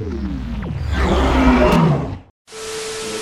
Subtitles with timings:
[0.00, 0.04] he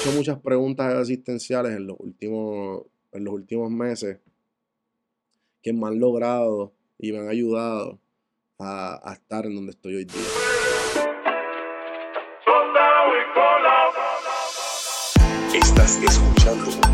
[0.00, 4.18] hecho muchas preguntas existenciales en los últimos, en los últimos meses
[5.62, 7.98] que me han logrado y me han ayudado
[8.58, 10.22] a, a estar en donde estoy hoy día.
[15.54, 16.87] Estás escuchando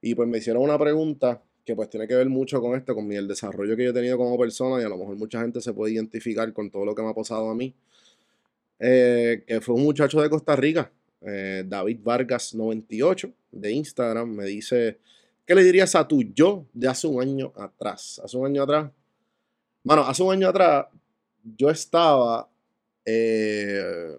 [0.00, 3.10] Y pues me hicieron una pregunta que pues tiene que ver mucho con esto, con
[3.12, 5.72] el desarrollo que yo he tenido como persona y a lo mejor mucha gente se
[5.72, 7.74] puede identificar con todo lo que me ha pasado a mí.
[8.78, 10.92] Eh, que fue un muchacho de Costa Rica,
[11.26, 14.98] eh, David Vargas 98 de Instagram, me dice,
[15.46, 18.20] ¿qué le dirías a tu yo de hace un año atrás?
[18.22, 18.90] Hace un año atrás,
[19.82, 20.86] bueno, hace un año atrás
[21.56, 22.48] yo estaba,
[23.04, 24.16] eh,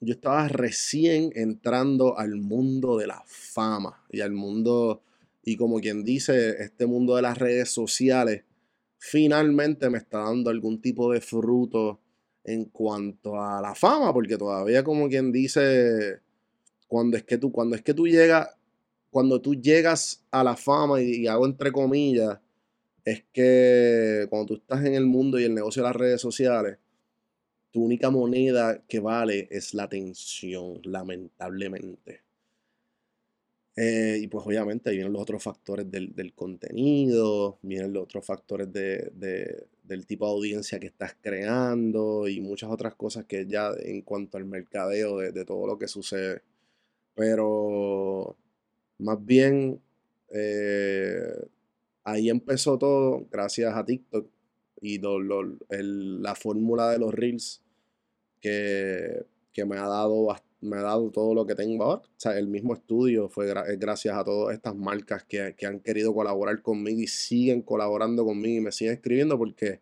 [0.00, 5.02] yo estaba recién entrando al mundo de la fama y al mundo,
[5.44, 8.44] y como quien dice, este mundo de las redes sociales,
[8.98, 12.00] finalmente me está dando algún tipo de fruto
[12.44, 16.20] en cuanto a la fama, porque todavía como quien dice,
[16.88, 18.48] cuando es que tú, cuando es que tú llegas,
[19.10, 22.38] cuando tú llegas a la fama, y, y hago entre comillas,
[23.04, 26.78] es que cuando tú estás en el mundo y el negocio de las redes sociales,
[27.72, 32.22] tu única moneda que vale es la atención, lamentablemente.
[33.76, 38.24] Eh, y pues obviamente ahí vienen los otros factores del, del contenido, vienen los otros
[38.24, 43.46] factores de, de- del tipo de audiencia que estás creando y muchas otras cosas que
[43.46, 46.42] ya en cuanto al mercadeo de, todo lo que sucede.
[47.14, 48.36] Pero
[48.98, 49.80] más bien
[50.30, 51.46] eh,
[52.04, 54.26] ahí empezó todo gracias a TikTok
[54.80, 57.62] y la fórmula de los reels
[58.40, 62.02] que, que me ha dado bas- me ha dado todo lo que tengo ahora.
[62.02, 66.14] O sea, el mismo estudio fue gracias a todas estas marcas que, que han querido
[66.14, 69.80] colaborar conmigo y siguen colaborando conmigo y me siguen escribiendo porque,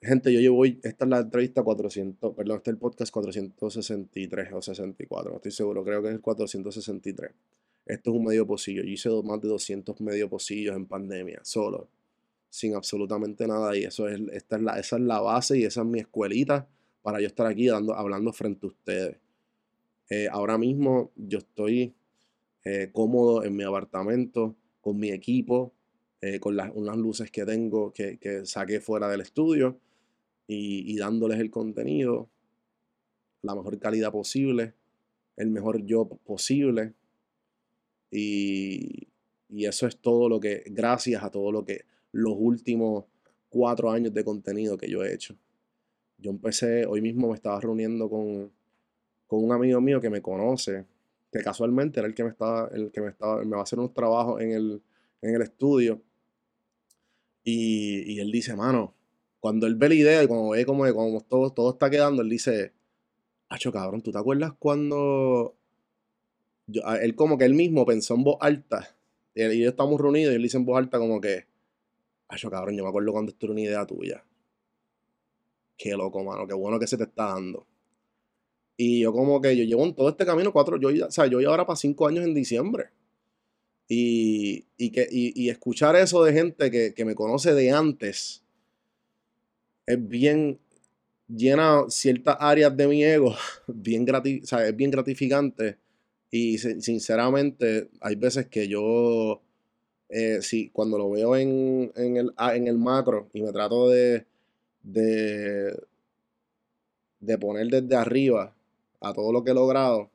[0.00, 4.62] gente, yo llevo esta es la entrevista 400, perdón, este es el podcast 463 o
[4.62, 7.30] 64, no estoy seguro, creo que es el 463.
[7.86, 8.82] Esto es un medio pocillo.
[8.82, 11.88] Yo hice más de 200 medio pocillos en pandemia, solo,
[12.48, 13.76] sin absolutamente nada.
[13.76, 16.68] Y eso es, esta es la, esa es la base y esa es mi escuelita
[17.02, 19.16] para yo estar aquí dando, hablando frente a ustedes.
[20.12, 21.94] Eh, ahora mismo yo estoy
[22.66, 25.72] eh, cómodo en mi apartamento, con mi equipo,
[26.20, 29.78] eh, con las, unas luces que tengo que, saqué fuera del estudio
[30.46, 32.28] y, y dándoles el contenido,
[33.40, 34.74] la mejor calidad posible,
[35.36, 36.92] el mejor yo posible.
[38.10, 39.08] Y,
[39.48, 43.06] y eso es todo lo que, gracias a todo lo que los últimos
[43.48, 45.38] cuatro años de contenido que yo he hecho.
[46.18, 48.52] Yo empecé, hoy mismo me estaba reuniendo con,
[49.32, 50.84] con un amigo mío que me conoce,
[51.32, 53.78] que casualmente era el que me estaba, el que me estaba, me va a hacer
[53.78, 54.82] unos trabajos en el,
[55.22, 56.02] en el estudio.
[57.42, 58.94] Y, y él dice, mano,
[59.40, 62.28] cuando él ve la idea y cuando ve como, como todo, todo está quedando, él
[62.28, 62.72] dice,
[63.48, 65.54] Acho, cabrón, ¿tú te acuerdas cuando
[66.66, 68.94] yo- él como que él mismo pensó en voz alta
[69.34, 71.46] y, yo estamos reunidos y él dice en voz alta como que,
[72.28, 74.24] Acho, cabrón, yo me acuerdo cuando esto era una idea tuya.
[75.76, 77.66] Qué loco, mano, qué bueno que se te está dando.
[78.84, 81.38] Y yo como que yo llevo en todo este camino cuatro, yo, o sea, yo
[81.38, 82.86] voy ahora para cinco años en diciembre.
[83.88, 88.42] Y, y que, y, escuchar eso de gente que, que me conoce de antes
[89.86, 90.58] es bien,
[91.28, 93.36] llena ciertas áreas de mi ego,
[93.68, 95.78] bien grati- o sea, es bien gratificante.
[96.30, 99.42] Y sin- sinceramente, hay veces que yo,
[100.08, 100.40] eh,
[100.72, 104.26] cuando lo veo en, en el, ah, en el macro y me trato de,
[104.82, 105.72] de,
[107.20, 108.54] de poner desde arriba
[109.02, 110.10] a todo lo que he logrado,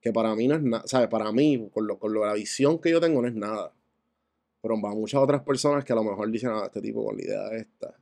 [0.00, 1.08] que para mí no es nada, ¿sabes?
[1.08, 3.72] Para mí, con, lo, con la visión que yo tengo, no es nada.
[4.62, 7.22] Pero para muchas otras personas que a lo mejor dicen, ah, este tipo con la
[7.24, 7.94] idea esta,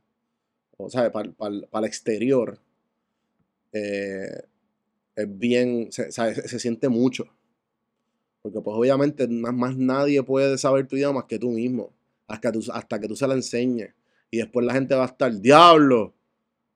[0.77, 2.59] o sea, para, para, para el exterior,
[3.73, 4.41] eh,
[5.15, 7.25] es bien, se, se- siente mucho.
[8.41, 11.93] Porque pues obviamente más, más nadie puede saber tu idea más que tú mismo,
[12.27, 13.93] hasta tú, hasta que tú se la enseñes.
[14.31, 16.13] Y después la gente va a estar, diablo,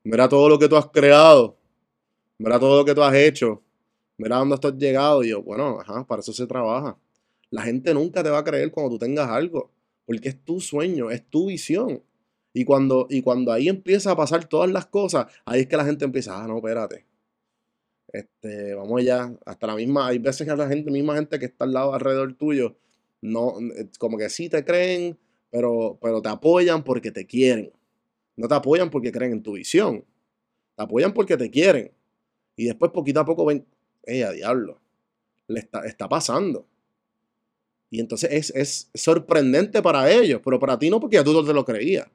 [0.04, 1.58] mira todo lo que tú has creado,
[2.42, 3.62] mira todo lo que tú has hecho,
[4.18, 5.24] mira dónde has llegado.
[5.24, 6.98] Y yo, bueno, ajá, para eso se trabaja.
[7.50, 9.72] La gente nunca te va a creer cuando tú tengas algo,
[10.06, 12.04] porque es tu sueño, es tu visión.
[12.54, 15.86] Y cuando, y cuando ahí empieza a pasar todas las cosas, ahí es que la
[15.86, 17.06] gente empieza, ah, no, espérate.
[18.12, 19.34] Este, vamos allá.
[19.46, 22.34] Hasta la misma, hay veces que la gente, misma gente que está al lado alrededor
[22.34, 22.76] tuyo,
[23.22, 25.18] no, eh, como que sí te creen,
[25.50, 27.72] pero, pero te apoyan porque te quieren.
[28.36, 30.04] No te apoyan porque creen en tu visión.
[30.76, 31.92] Te apoyan porque te quieren.
[32.56, 33.66] Y después poquito a poco ven,
[34.04, 34.80] ¡eh, a diablo!
[35.48, 36.68] Le está, está pasando.
[37.90, 41.44] Y entonces es, es sorprendente para ellos, pero para ti no, porque ya tú no
[41.44, 42.08] te lo creías.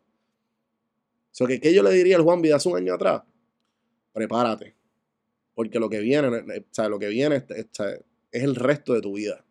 [1.33, 3.23] So que, ¿Qué yo le diría al Juan Vida hace un año atrás?
[4.13, 4.75] Prepárate.
[5.55, 7.69] Porque lo que viene, eh, o sea, lo que viene es, es-
[8.33, 9.45] es el resto de tu vida.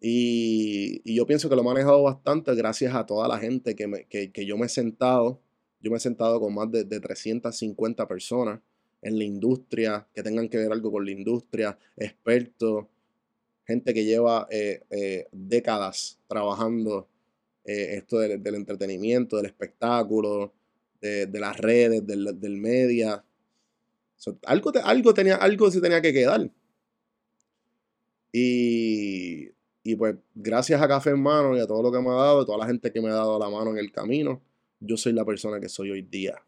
[0.00, 3.86] Y, y yo pienso que lo he manejado bastante gracias a toda la gente que,
[3.86, 5.40] me- que, que yo me he sentado.
[5.80, 8.60] Yo me he sentado con más de, de 350 personas
[9.02, 12.86] en la industria, que tengan que ver algo con la industria, expertos,
[13.66, 17.08] gente que lleva eh, eh, décadas trabajando
[17.64, 20.52] eh, esto del, entretenimiento, del espectáculo,
[21.00, 23.24] de, de las redes, del, del media.
[24.46, 26.48] Algo, te- algo, tenía, algo se tenía que quedar.
[28.32, 29.50] Y,
[29.82, 32.40] y pues gracias a Café en Mano y a todo lo que me ha dado,
[32.40, 34.40] a toda la gente que me ha dado la mano en el camino,
[34.80, 36.42] yo soy la persona que soy hoy día.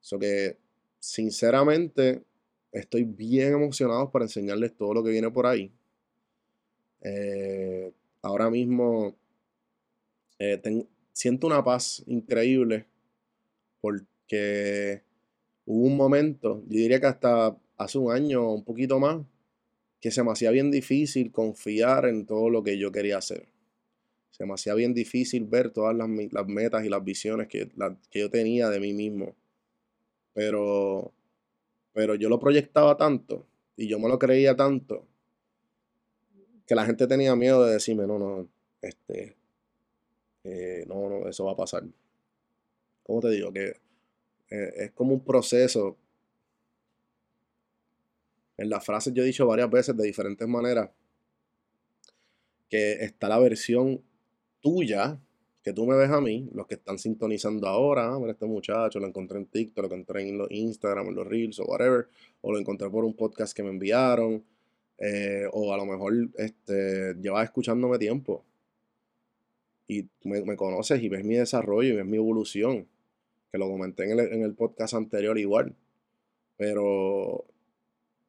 [0.00, 0.56] So que,
[1.00, 2.22] sinceramente,
[2.70, 5.72] estoy bien emocionado para enseñarles todo lo que viene por ahí.
[7.00, 7.92] Eh,
[8.22, 9.16] ahora mismo
[10.38, 10.60] eh,
[11.12, 12.86] siento una paz increíble
[13.80, 15.02] porque
[15.64, 19.24] hubo un momento, yo diría que hasta hace un año o un poquito más,
[20.00, 23.48] que se me hacía bien difícil confiar en todo lo que yo quería hacer.
[24.30, 26.08] Se me hacía bien difícil ver todas las,
[26.46, 27.70] metas y las visiones que
[28.12, 29.34] yo tenía de mí mismo.
[30.32, 31.12] Pero,
[31.92, 33.46] pero yo lo proyectaba tanto
[33.76, 35.06] y yo me lo creía tanto
[36.66, 38.48] que la gente tenía miedo de decirme, no, no,
[38.80, 39.36] este,
[40.44, 41.82] eh, no, no, eso va a pasar.
[43.02, 43.52] ¿Cómo te digo?
[43.52, 43.80] Que
[44.50, 45.96] eh, es como un proceso.
[48.56, 50.90] En las frases yo he dicho varias veces de diferentes maneras
[52.68, 54.00] que está la versión
[54.60, 55.18] tuya,
[55.62, 58.98] que tú me ves a mí, los que están sintonizando ahora, ah, mira este muchacho,
[58.98, 62.08] lo encontré en TikTok, lo encontré en los Instagram, en los Reels o whatever,
[62.40, 64.42] o lo encontré por un podcast que me enviaron,
[64.98, 68.44] eh, o a lo mejor este, llevas escuchándome tiempo
[69.86, 72.86] y me, conoces y ves mi desarrollo y ves mi evolución,
[73.50, 75.74] que lo comenté en el, en el podcast anterior igual,
[76.56, 77.44] pero,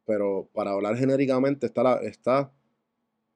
[0.06, 2.52] pero para hablar genéricamente está, la, está,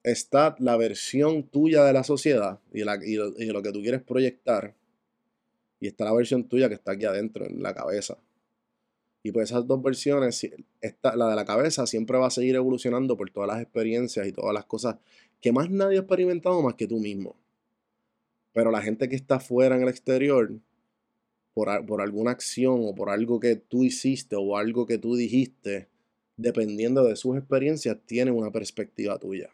[0.06, 4.76] está la versión tuya de la sociedad y, la, lo, que tú quieres proyectar,
[5.80, 8.18] y está la versión tuya que está aquí adentro, en la cabeza.
[9.24, 12.56] Y pues esas dos versiones, si- esta, la de la cabeza siempre va a seguir
[12.56, 14.98] evolucionando por todas las experiencias y todas las cosas
[15.42, 17.36] que más nadie ha experimentado más que tú mismo.
[18.54, 20.52] Pero la gente que está fuera en el exterior,
[21.54, 25.88] por alguna acción o por algo que tú hiciste o algo que tú dijiste,
[26.38, 29.50] dependiendo de sus experiencias, tiene una perspectiva tuya.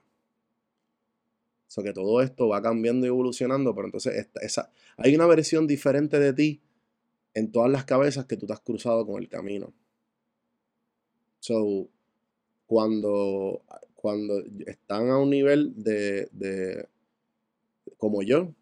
[1.71, 5.67] Sea que todo esto va cambiando y evolucionando, pero entonces esta- esa, hay una versión
[5.67, 6.61] diferente de ti
[7.33, 9.73] en todas las cabezas que tú te has cruzado con el camino.
[11.39, 11.87] So,
[12.65, 13.61] cuando,
[13.95, 16.89] cuando están a un nivel de, de
[17.97, 18.53] como yo,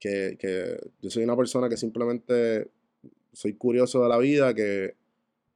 [0.00, 2.68] que, que yo soy una persona que simplemente
[3.32, 4.96] soy curioso de la vida, que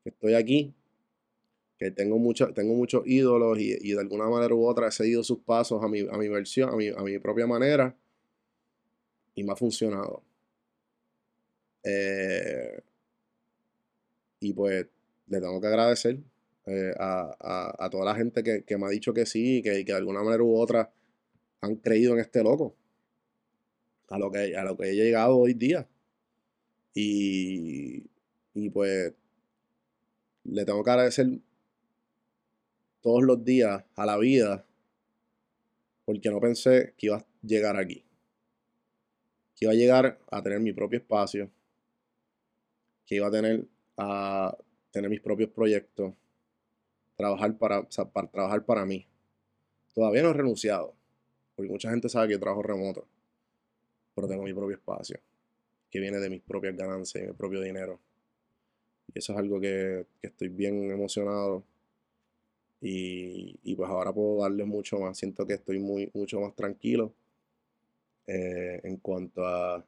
[0.04, 0.72] estoy aquí,
[1.78, 5.22] que tengo, mucho, tengo muchos ídolos y, y, de alguna manera u otra he seguido
[5.22, 7.94] sus pasos a mi, a mi versión, a mi, a mi propia manera
[9.34, 10.22] y me ha funcionado.
[11.84, 12.80] Eh,
[14.40, 14.86] y pues
[15.28, 16.18] le tengo que agradecer
[16.66, 19.84] eh, a, a, a, toda la gente que, que, me ha dicho que sí, que,
[19.84, 20.90] que de alguna manera u otra
[21.60, 22.74] han creído en este loco,
[24.08, 25.86] a lo que, a lo que he llegado hoy día.
[26.94, 28.04] Y,
[28.54, 29.12] y pues
[30.44, 31.26] le tengo que agradecer
[33.00, 34.66] todos los días a la vida
[36.04, 38.04] porque no pensé que iba a llegar aquí.
[39.56, 41.50] Que iba a llegar a tener mi propio espacio,
[43.04, 43.66] que iba a tener
[43.98, 44.56] a
[44.90, 46.14] tener mis propios proyectos,
[47.16, 49.06] trabajar para, para trabajar para mí.
[49.94, 50.94] Todavía no he renunciado,
[51.54, 53.06] porque mucha gente sabe que trabajo remoto,
[54.14, 55.18] pero tengo mi propio espacio,
[55.90, 57.98] que viene de mis propias ganancias y mi propio dinero.
[59.14, 61.64] Y eso es algo que, que estoy bien emocionado.
[62.80, 65.16] Y, y, pues ahora puedo darle mucho más.
[65.18, 67.14] Siento que estoy muy, mucho más tranquilo
[68.26, 69.84] eh, en cuanto a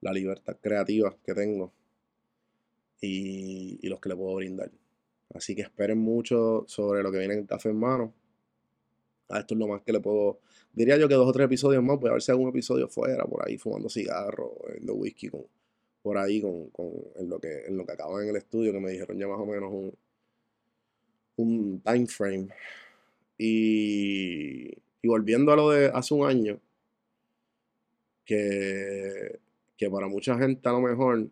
[0.00, 1.72] la libertad creativa que tengo
[3.00, 4.70] y, y, los que le puedo brindar.
[5.34, 8.14] Así que esperen mucho sobre lo que viene en Café en Mano.
[9.28, 10.40] A esto es lo más que le puedo.
[10.72, 11.98] Diría yo que dos o tres episodios más.
[11.98, 15.44] Voy a ver si algún episodio fuera, por ahí fumando cigarros, de whisky, con,
[16.02, 18.80] por ahí con, con en, lo que, en lo que acaba en el estudio, que
[18.80, 19.92] me dijeron ya más o menos un,
[21.38, 22.48] un time frame.
[23.38, 24.68] Y,
[25.02, 26.60] y volviendo a lo de hace un año,
[28.24, 29.38] que,
[29.76, 31.28] que para mucha gente a lo mejor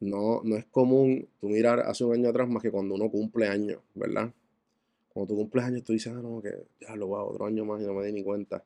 [0.00, 3.46] no, no es común tú mirar hace un año atrás más que cuando uno cumple
[3.46, 4.32] años, ¿verdad?
[5.08, 7.82] Cuando tú cumples años tú dices, ah, no, que ya lo va, otro año más
[7.82, 8.64] y no me di ni cuenta.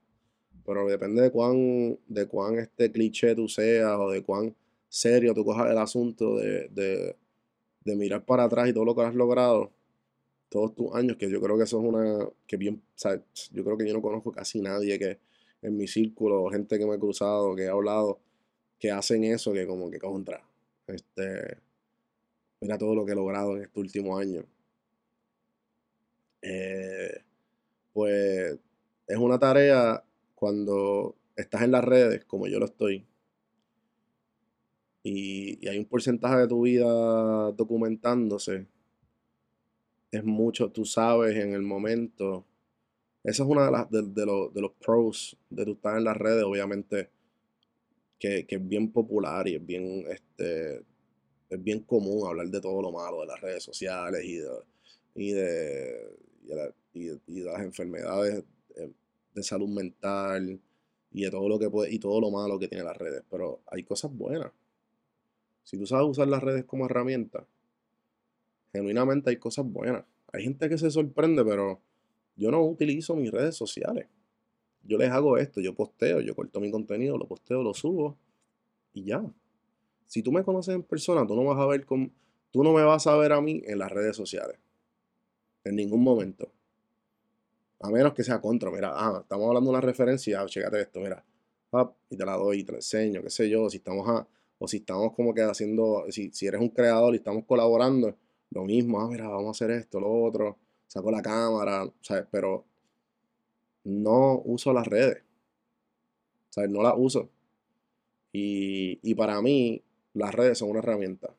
[0.64, 4.54] Pero depende de cuán, de cuán este cliché tú seas o de cuán
[4.88, 7.16] serio tú cojas el asunto de, de,
[7.84, 9.70] de mirar para atrás y todo lo que has logrado
[10.52, 13.08] todos tus años, que yo creo que eso es una, que bien, o
[13.52, 15.18] yo creo que yo no conozco casi nadie que
[15.62, 18.20] en mi círculo, gente que me he cruzado, que he hablado,
[18.78, 20.44] que hacen eso, que como que contra.
[20.86, 21.56] Este,
[22.60, 24.44] mira todo lo que he logrado en este último año.
[26.42, 27.22] Eh,
[27.94, 28.58] pues
[29.06, 30.04] es una tarea
[30.34, 33.06] cuando estás en las redes, como yo lo estoy,
[35.02, 38.66] y hay un porcentaje de tu vida documentándose,
[40.12, 42.44] es mucho, tú sabes en el momento.
[43.24, 46.04] Esa es una de, las, de, de, los, de los pros de tu estar en
[46.04, 47.10] las redes, obviamente
[48.18, 50.84] que, que, es bien popular y es bien, este,
[51.48, 54.48] es bien común hablar de todo lo malo de las redes sociales y de,
[55.14, 56.16] y de,
[56.92, 58.44] y de, de, las enfermedades
[59.34, 60.60] de salud mental
[61.10, 63.22] y de todo lo que puede, y todo lo malo que tiene las redes.
[63.30, 64.52] Pero hay cosas buenas.
[65.64, 67.46] Si tú sabes usar las redes como herramienta,
[68.72, 70.04] genuinamente hay cosas buenas.
[70.32, 71.80] Hay gente que se sorprende, pero
[72.36, 74.06] yo no utilizo mis redes sociales
[74.84, 78.18] yo les hago esto, yo posteo, yo corto mi contenido, lo posteo, lo subo
[78.92, 79.24] y ya.
[80.06, 82.12] Si tú me conoces en persona, tú no vas a ver con,
[82.50, 84.58] tú no me vas a ver a mí en las redes sociales.
[85.64, 86.50] En ningún momento.
[87.80, 91.00] A menos que sea contra, mira, ah, estamos hablando de una referencia, ah, chécate esto,
[91.00, 91.24] mira,
[92.10, 94.26] y te la doy te la enseño, qué sé yo, si estamos a,
[94.58, 98.16] o si estamos como que haciendo, si, si eres un creador y estamos colaborando,
[98.52, 102.26] lo mismo, ah, mira, vamos a hacer esto, lo otro, saco la cámara, ¿sabes?
[102.30, 102.64] Pero
[103.84, 105.22] no uso las redes.
[106.50, 107.30] Sea, no las uso.
[108.32, 109.82] Y, y, para mí,
[110.14, 111.34] las redes son una herramienta.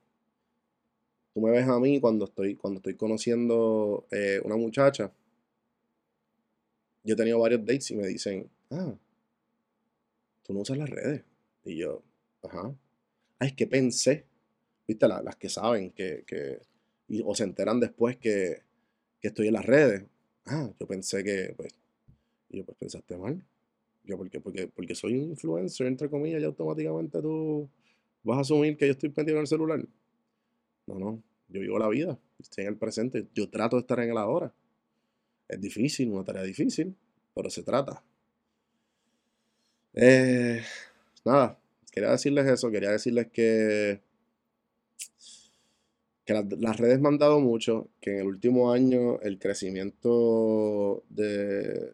[1.34, 5.12] Tú me ves a mí cuando estoy, cuando estoy conociendo eh, una muchacha.
[7.04, 8.94] Yo he tenido varios dates y me dicen, ah,
[10.44, 11.24] tú no usas las redes.
[11.66, 12.02] Y yo,
[12.44, 12.74] ajá.
[13.40, 14.26] Ah, es que pensé,
[14.88, 16.62] viste, las que saben que, que
[17.26, 18.62] o se enteran después que,
[19.20, 20.06] que estoy en las redes.
[20.46, 21.74] Ah, yo pensé que, pues,
[22.50, 23.44] y yo, pues pensaste mal.
[24.04, 24.40] Yo, ¿por qué?
[24.42, 27.70] Porque, porque soy un influencer, entre comillas, y automáticamente tú
[28.24, 29.86] vas a asumir que yo estoy pendiente en el celular.
[30.88, 31.24] No, no.
[31.50, 33.28] Yo vivo la vida, estoy en el presente.
[33.34, 34.54] Yo trato de estar en el ahora.
[35.48, 36.96] Es difícil, una tarea difícil,
[37.36, 38.04] pero se trata.
[39.94, 40.62] Eh,
[41.24, 41.60] nada,
[41.92, 44.02] quería decirles eso, quería decirles que,
[46.26, 51.94] que las, redes me han dado mucho, que en el último año el crecimiento de,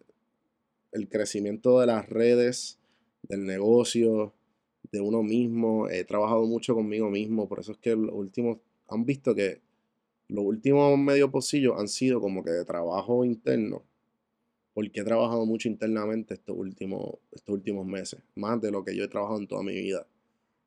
[0.91, 2.79] el crecimiento de las redes,
[3.23, 4.33] del negocio,
[4.91, 5.89] de uno mismo.
[5.89, 9.61] He trabajado mucho conmigo mismo, por eso es que los últimos, han visto que
[10.27, 13.83] los últimos medio pocillos han sido como que de trabajo interno.
[14.73, 19.03] porque he trabajado mucho internamente estos últimos, estos últimos meses, más de lo que yo
[19.03, 20.07] he trabajado en toda mi vida.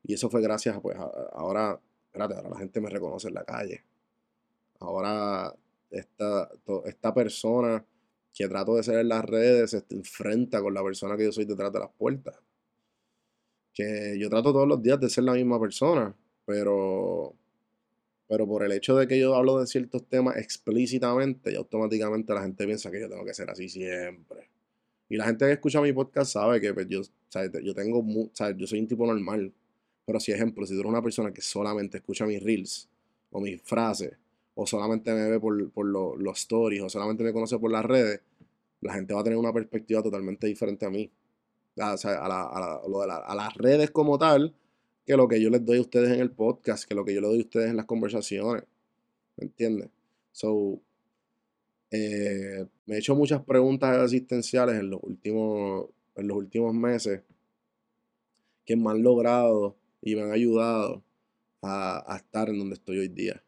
[0.03, 1.79] Y eso fue gracias, pues, a, ahora,
[2.13, 3.83] espérate, ahora la gente me reconoce en la calle.
[4.79, 5.53] Ahora
[5.89, 6.49] esta,
[6.85, 7.83] esta persona
[8.33, 11.45] que trato de ser en las redes se enfrenta con la persona que yo soy
[11.45, 12.39] detrás de las puertas.
[13.73, 16.15] Que yo trato todos los días de ser la misma persona,
[16.45, 17.33] pero,
[18.27, 22.43] pero por el hecho de que yo hablo de ciertos temas explícitamente, y automáticamente la
[22.43, 24.49] gente piensa que yo tengo que ser así siempre.
[25.09, 27.01] Y la gente que escucha mi podcast sabe que pues, yo,
[27.63, 28.05] yo tengo,
[28.55, 29.51] yo soy un tipo normal.
[30.05, 32.89] Pero si ejemplo, si tú eres una persona que solamente escucha mis reels
[33.31, 34.17] o mis frases
[34.55, 35.55] o solamente me ve por,
[35.85, 38.21] los stories, o solamente me conoce por las redes,
[38.81, 41.09] la gente va a tener una perspectiva totalmente diferente a mí.
[41.79, 44.53] A, a, las redes como tal,
[45.05, 47.21] que lo que yo les doy a ustedes en el podcast, que lo que yo
[47.21, 48.63] les doy a ustedes en las conversaciones.
[49.37, 49.89] ¿Me entiendes?
[50.31, 50.79] So,
[51.89, 57.21] eh, me he hecho muchas preguntas existenciales en los últimos, en los últimos meses
[58.65, 61.03] que me han logrado y me han ayudado
[61.61, 63.41] a estar en donde estoy hoy día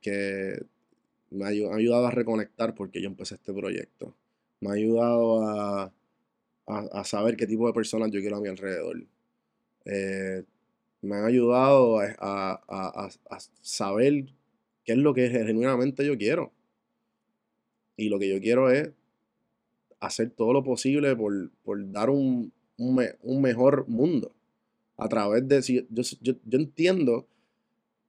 [0.00, 0.66] que,
[1.30, 4.14] me ha ayudado a reconectar porque yo empecé este proyecto.
[4.60, 5.42] Me ha ayudado
[6.66, 9.04] a, saber qué tipo de personas yo quiero a mi alrededor.
[9.84, 10.44] Eh,
[11.02, 13.10] me han ayudado a,
[13.60, 14.26] saber
[14.84, 16.52] qué es lo que genuinamente yo quiero.
[17.96, 18.90] Y lo que yo quiero es
[20.00, 21.50] hacer todo lo posible por,
[21.92, 24.32] dar un, mejor mundo.
[25.00, 25.60] A través de...
[25.62, 27.26] Yo, yo, yo entiendo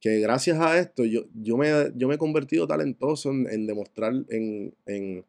[0.01, 5.23] que gracias a esto yo, yo, me, yo me he convertido talentoso en, demostrar, en,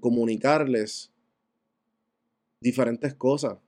[0.00, 1.12] comunicarles
[2.60, 3.58] diferentes cosas.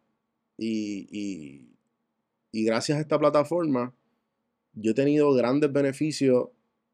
[0.56, 1.68] Y,
[2.52, 3.94] gracias a esta plataforma,
[4.72, 6.48] yo he tenido grandes beneficios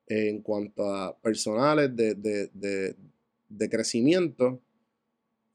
[0.09, 2.15] en cuanto a personales de,
[3.49, 4.61] de crecimiento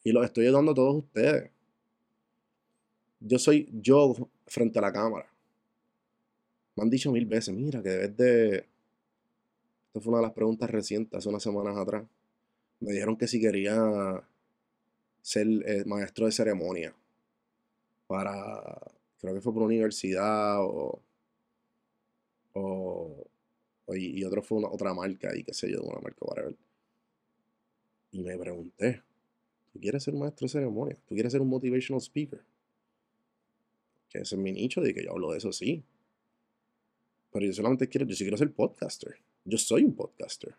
[0.04, 1.52] y los estoy dando a todos ustedes.
[3.20, 5.28] Yo soy yo frente a la cámara.
[6.76, 8.56] Me han dicho mil veces, mira, que debes de...
[9.88, 12.04] Esta fue una de las preguntas recientes, hace unas semanas atrás.
[12.80, 14.24] Me dijeron que si quería
[15.22, 16.94] ser eh, maestro de ceremonia
[18.08, 21.00] para, creo que fue por universidad o,
[22.54, 23.26] o,
[23.96, 26.56] y, otro fue una, otra marca y qué sé yo, una marca, whatever.
[28.12, 29.02] Y me pregunté,
[29.72, 30.98] ¿tú quieres ser maestro de ceremonia?
[31.08, 32.42] ¿Tú quieres ser un motivational speaker?
[34.14, 35.84] Que ese es mi nicho, de que yo hablo de eso, sí.
[37.32, 39.16] Pero yo solamente quiero, yo sí quiero ser podcaster.
[39.44, 40.56] Yo soy un podcaster.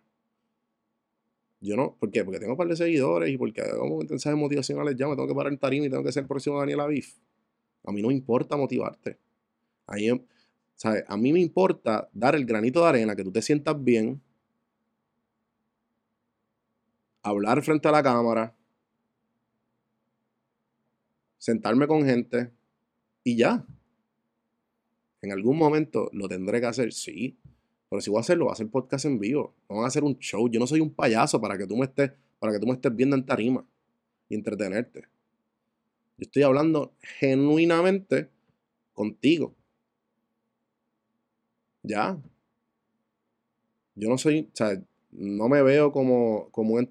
[1.60, 2.24] Yo no, ¿por qué?
[2.24, 5.34] Porque tengo un par de seguidores y porque hago mensajes motivacionales ya, me tengo que
[5.34, 7.06] parar en tarima y tengo que ser el próximo Daniel Aviv.
[7.84, 9.18] A mí no me importa motivarte.
[9.86, 10.10] Ahí,
[10.74, 11.04] ¿sabes?
[11.06, 14.20] A mí me importa dar el granito de arena, que tú te sientas bien,
[17.22, 18.54] hablar frente a la cámara,
[21.38, 22.50] sentarme con gente
[23.24, 23.66] y ya.
[25.22, 27.38] En algún momento lo tendré que hacer, sí.
[27.88, 29.54] Pero si voy a hacerlo, voy a hacer podcast en vivo.
[29.68, 30.48] No voy a hacer un show.
[30.50, 32.94] Yo no soy un payaso para que tú me estés, para que tú me estés
[32.94, 33.66] viendo en tarima
[34.28, 35.00] y entretenerte.
[36.18, 38.28] Yo estoy hablando genuinamente
[38.92, 39.54] contigo.
[41.82, 42.18] Ya.
[43.94, 44.80] Yo no soy, o sea,
[45.12, 46.88] no me veo como, como un,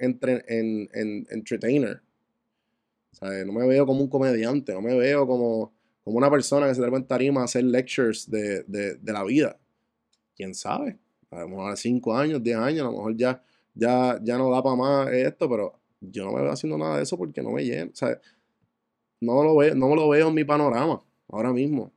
[0.00, 0.44] entre,
[1.30, 2.02] entertainer.
[3.20, 5.72] No me veo como un comediante, no me veo como,
[6.04, 9.58] como una persona que se trepa en tarima a hacer lectures de, la vida.
[10.34, 10.98] ¿Quién sabe?
[11.30, 13.42] A lo mejor a 5 años, 10 años, a lo mejor ya,
[13.74, 17.02] ya, ya no da para más esto, pero yo no me veo haciendo nada de
[17.02, 17.90] eso porque no me lleno.
[17.94, 18.18] Sea,
[19.20, 21.92] no lo veo, no lo veo en mi panorama ahora mismo.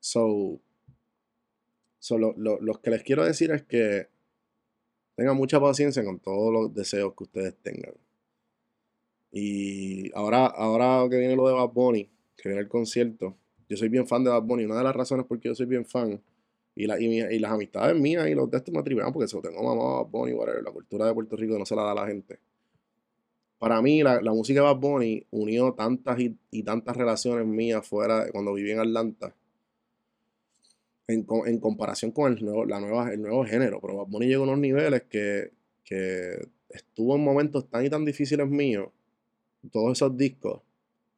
[0.00, 0.60] So,
[1.98, 4.08] so lo, lo que les quiero decir es que
[5.16, 7.94] tengan mucha paciencia con todos los deseos que ustedes tengan.
[9.36, 13.36] Y ahora, ahora que viene lo de Bad Bunny, que viene el concierto,
[13.68, 14.64] yo soy bien fan de Bad Bunny.
[14.64, 16.22] Una de las razones por qué yo soy bien fan,
[16.76, 19.58] y, la, y, las amistades mías y los de estos me porque se lo tengo
[19.58, 22.06] a Bad Bunny, whatever, la cultura de Puerto Rico no se la da a la
[22.06, 22.38] gente.
[23.58, 28.54] Para mí, la, música de Bad Bunny unió tantas y, tantas relaciones mías fuera cuando
[28.54, 29.34] viví en Atlanta.
[31.08, 33.80] En, en comparación con el nuevo, la nueva, el nuevo género.
[33.80, 35.50] Pero Bad Bunny llegó a unos niveles que,
[35.82, 38.90] que estuvo en momentos tan y tan difíciles míos
[39.70, 40.60] todos esos discos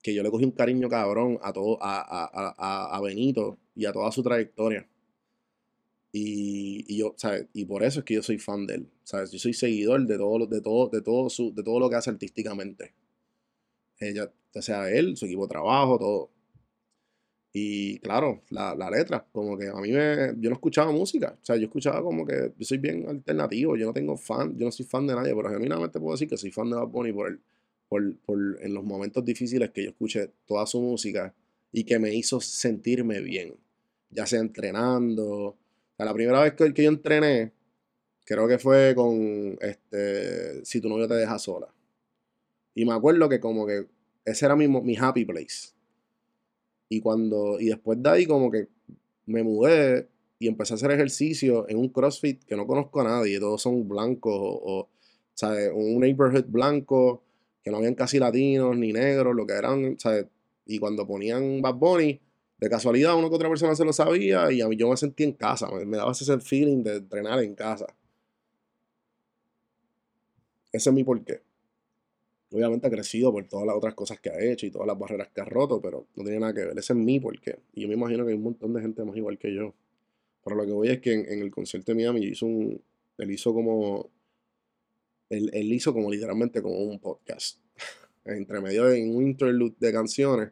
[0.03, 4.23] que yo le cogí un cariño cabrón a todo, a, Benito y a toda su
[4.23, 4.89] trayectoria.
[6.13, 7.47] Y, yo, ¿sabes?
[7.53, 8.91] Y por eso es que yo soy fan de él.
[9.03, 9.33] ¿Sabes?
[9.33, 12.11] Yo soy seguidor de todo, de todo, de todo, su, de todo lo que hace
[12.11, 12.95] artísticamente.
[13.99, 14.31] Ella,
[14.63, 16.31] sea, él, su equipo de trabajo, todo.
[17.53, 21.45] Y claro, la, la letra, como que a mí me, yo no escuchaba música, o
[21.45, 24.71] sea, yo escuchaba como que yo soy bien alternativo, yo no tengo fan, yo no
[24.71, 27.29] soy fan de nadie, pero genuinamente puedo decir que soy fan de Bad Bunny por,
[27.29, 27.41] el,
[27.88, 31.35] por, por en los momentos difíciles que yo escuché toda su música
[31.72, 33.55] y que me hizo sentirme bien,
[34.11, 35.57] ya sea entrenando, o
[35.96, 37.53] sea, la primera vez que, que yo entrené,
[38.25, 41.68] creo que fue con este, Si tu novio te deja sola.
[42.75, 43.87] Y me acuerdo que como que
[44.25, 45.70] ese era mi, mi happy place.
[46.88, 48.68] Y cuando, y después de ahí como que
[49.25, 53.40] me mudé y empecé a hacer ejercicio en un CrossFit que no conozco a nadie,
[53.40, 54.88] todos son blancos o, o,
[55.35, 55.70] ¿sabes?
[55.75, 57.22] Un neighborhood blanco,
[57.67, 60.27] que no habían casi latinos ni negros, lo que eran, ¿sabes?
[60.67, 62.21] Y cuando ponían Bad Bunny,
[62.59, 65.25] de casualidad una que otra persona se lo sabía y a mí yo me sentí
[65.25, 67.87] en casa, me, daba ese feeling de entrenar en casa.
[70.71, 71.43] Ese es mi porqué.
[72.53, 75.31] Obviamente ha crecido por todas las otras cosas que ha hecho y todas las barreras
[75.35, 76.79] que ha roto, pero no tiene nada que ver.
[76.79, 77.59] Ese es mi porqué.
[77.75, 79.75] Y yo me imagino que hay un montón de gente más igual que yo.
[80.45, 82.33] Pero lo que voy es que en, el concierto de Miami.
[83.19, 84.09] Él hizo como.
[85.29, 87.61] Él, él hizo como literalmente como un podcast.
[88.25, 90.51] Entre medio de un interlude de canciones.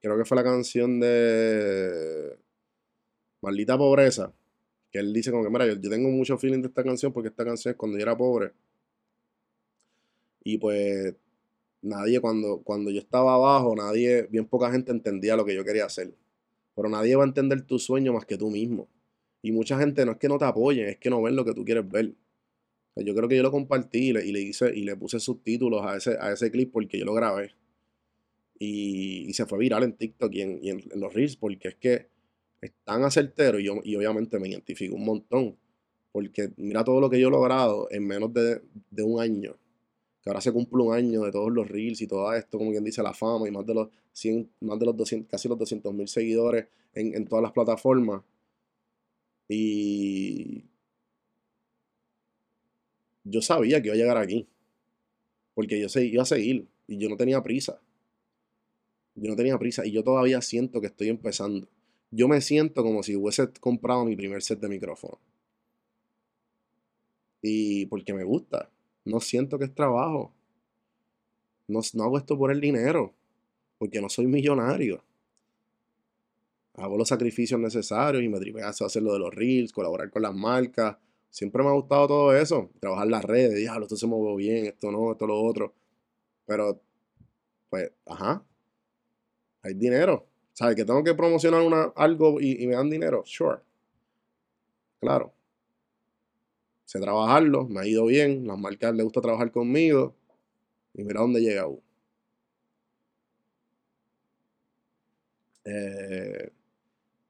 [0.00, 2.36] Creo que fue la canción de.
[3.40, 4.32] Maldita Pobreza.
[4.90, 7.28] Que él dice como que, mira, yo, yo tengo mucho feeling de esta canción porque
[7.28, 8.52] esta canción es cuando yo era pobre.
[10.44, 11.14] Y pues
[11.84, 15.86] nadie, cuando, cuando yo estaba abajo, nadie, bien poca gente entendía lo que yo quería
[15.86, 16.14] hacer.
[16.74, 18.88] Pero nadie va a entender tu sueño más que tú mismo.
[19.42, 21.54] Y mucha gente no es que no te apoyen, es que no ven lo que
[21.54, 22.14] tú quieres ver.
[22.94, 25.96] Sea, yo creo que yo lo compartí y le, hice, y le puse subtítulos a
[25.96, 27.52] ese, a ese clip porque yo lo grabé.
[28.58, 32.08] Y, se fue viral en TikTok y en los Reels porque es que
[32.60, 35.56] es tan acertero y, yo, y obviamente me identifico un montón.
[36.12, 39.56] Porque mira todo lo que yo he logrado en menos de, de un año
[40.24, 42.82] que ahora se cumple un año de todos los reels y todo esto, como quien
[42.82, 45.92] dice, la fama y más de los 100, más de los 200, casi los 200
[45.92, 48.22] mil seguidores en, en todas las plataformas.
[49.46, 50.64] Y
[53.24, 54.48] yo sabía que iba a llegar aquí,
[55.54, 57.80] porque yo se- iba a seguir y yo no tenía prisa.
[59.16, 61.68] Yo no tenía prisa y yo todavía siento que estoy empezando.
[62.12, 65.18] Yo me siento como si hubiese comprado mi primer set de micrófono.
[67.42, 68.70] Y porque me gusta.
[69.04, 70.32] No siento que es trabajo.
[71.68, 73.12] No, no hago esto por el dinero,
[73.78, 75.04] porque no soy millonario.
[76.74, 80.22] Hago los sacrificios necesarios y me tripea eso, hacer lo de los reels, colaborar con
[80.22, 80.96] las marcas.
[81.34, 82.70] Siempre me ha gustado todo eso.
[82.78, 85.74] Trabajar las redes, diablo, esto se mueve bien, esto no, esto lo otro.
[86.46, 86.80] Pero,
[87.70, 88.44] pues, ajá.
[89.62, 90.28] Hay dinero.
[90.52, 90.76] ¿Sabes?
[90.76, 93.24] Que tengo que promocionar una, algo y, y me dan dinero.
[93.26, 93.58] Sure.
[95.00, 95.32] Claro.
[96.86, 98.46] Sé trabajarlo, me ha ido bien.
[98.46, 100.14] Las marcas les gusta trabajar conmigo.
[100.94, 101.82] Y mira dónde llega uno.
[105.64, 106.50] Eh,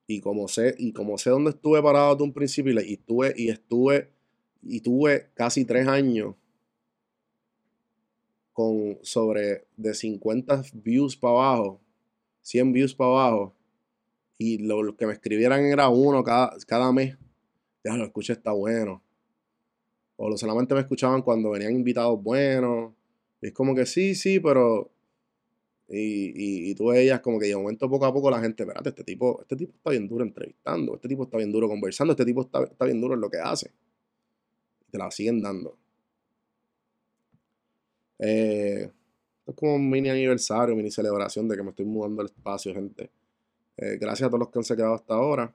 [0.07, 3.49] y como sé, y como sé dónde estuve parado desde un principio y, estuve, y
[3.49, 4.09] estuve,
[4.61, 6.35] y tuve casi tres años
[8.53, 11.81] con sobre de 50 views para abajo,
[12.41, 13.55] 100 views para abajo,
[14.37, 17.17] y lo, que me escribieran era uno cada, cada mes.
[17.83, 19.01] Ya lo escuché, está bueno.
[20.17, 22.93] O solamente me escuchaban cuando venían invitados buenos.
[23.41, 24.91] Es como que sí, sí, pero.
[25.87, 29.03] Y, y, tú veías como que de momento poco a poco la gente, espérate, este
[29.03, 32.41] tipo, este tipo está bien duro entrevistando, este tipo está bien duro conversando, este tipo
[32.41, 33.71] está, está bien duro en lo que hace.
[34.87, 35.77] Y te la siguen dando.
[38.17, 38.91] Eh,
[39.39, 42.73] esto es como un mini aniversario, mini celebración de que me estoy mudando al espacio,
[42.73, 43.11] gente.
[43.77, 45.53] Eh, gracias a todos los que han se quedado hasta ahora.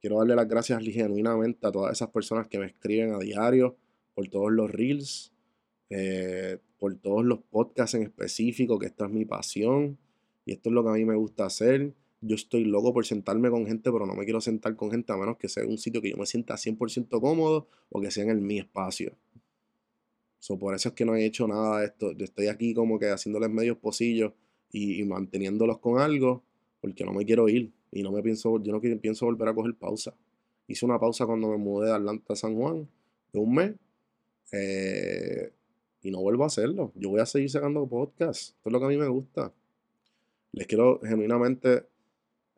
[0.00, 3.76] Quiero darle las gracias genuinamente a todas esas personas que me escriben a diario,
[4.14, 5.32] por todos los reels,
[5.88, 9.98] eh, por todos los podcasts en específico, que esta es mi pasión
[10.44, 11.94] y esto es lo que a mí me gusta hacer.
[12.20, 15.16] Yo estoy loco por sentarme con gente, pero no me quiero sentar con gente a
[15.16, 18.30] menos que sea un sitio que yo me sienta 100% cómodo o que sea en
[18.30, 19.12] el mi espacio.
[20.38, 22.12] So, por eso es que no he hecho nada de esto.
[22.12, 24.32] Yo estoy aquí como que haciéndoles medios pocillos
[24.72, 26.42] y, y manteniéndolos con algo
[26.80, 29.54] porque no me quiero ir y no me pienso, yo no quiero- pienso volver a
[29.54, 30.14] coger pausa.
[30.66, 32.88] Hice una pausa cuando me mudé de Atlanta a San Juan
[33.32, 33.74] de un mes
[34.52, 35.52] eh,
[36.02, 36.92] y no vuelvo a hacerlo.
[36.96, 38.54] Yo voy a seguir sacando podcasts.
[38.56, 39.52] Esto es lo que a mí me gusta.
[40.52, 41.86] Les quiero genuinamente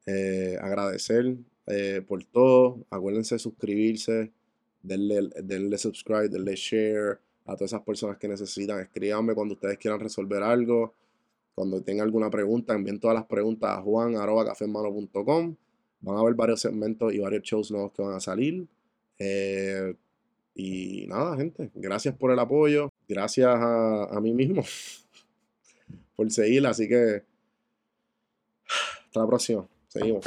[0.06, 2.84] eh, agradecer eh, por todo.
[2.90, 4.32] Acuérdense de suscribirse,
[4.82, 8.80] denle, denle subscribe, denle share a todas esas personas que necesitan.
[8.80, 10.94] Escríbanme cuando ustedes quieran resolver algo.
[11.54, 15.56] Cuando tengan alguna pregunta, envíen todas las preguntas a juan.cafemano.com.
[16.00, 18.66] Van a haber varios segmentos y varios shows nuevos que van a salir.
[19.18, 19.94] Eh,
[20.54, 22.90] y nada, gente, gracias por el apoyo.
[23.08, 24.64] Gracias a, mí mismo
[26.16, 26.66] por seguir.
[26.66, 27.22] Así que
[29.06, 29.66] hasta la próxima.
[29.88, 30.24] Seguimos.